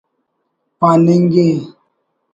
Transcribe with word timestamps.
پاننگے 0.79 1.47